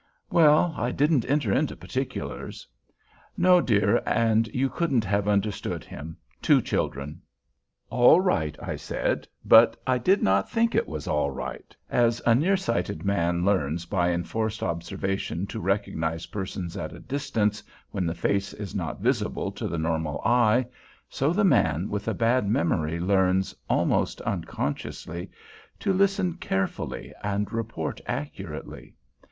"Well, 0.31 0.73
I 0.75 0.89
didn't 0.89 1.29
enter 1.29 1.53
into 1.53 1.75
particulars." 1.75 2.67
"No, 3.37 3.61
dear, 3.61 4.01
and 4.03 4.47
you 4.47 4.67
couldn't 4.67 5.05
have 5.05 5.27
understood 5.27 5.83
him. 5.83 6.17
Two 6.41 6.59
children." 6.59 7.21
"All 7.91 8.19
right," 8.19 8.57
I 8.59 8.77
said; 8.77 9.27
but 9.45 9.79
I 9.85 9.99
did 9.99 10.23
not 10.23 10.49
think 10.49 10.73
it 10.73 10.87
was 10.87 11.07
all 11.07 11.29
right. 11.29 11.75
As 11.87 12.19
a 12.25 12.33
nearsighted 12.33 13.05
man 13.05 13.45
learns 13.45 13.85
by 13.85 14.09
enforced 14.09 14.63
observation 14.63 15.45
to 15.45 15.59
recognize 15.59 16.25
persons 16.25 16.75
at 16.75 16.93
a 16.93 16.99
distance 16.99 17.61
when 17.91 18.07
the 18.07 18.15
face 18.15 18.53
is 18.53 18.73
not 18.73 19.01
visible 19.01 19.51
to 19.51 19.67
the 19.67 19.77
normal 19.77 20.19
eye, 20.25 20.65
so 21.09 21.31
the 21.31 21.43
man 21.43 21.89
with 21.91 22.07
a 22.07 22.15
bad 22.15 22.49
memory 22.49 22.99
learns, 22.99 23.53
almost 23.69 24.19
unconsciously, 24.21 25.29
to 25.79 25.93
listen 25.93 26.33
carefully 26.37 27.13
and 27.21 27.53
report 27.53 28.01
accurately. 28.07 28.95